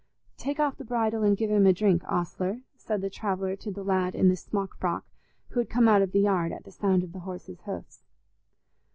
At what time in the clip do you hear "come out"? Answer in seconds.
5.69-6.01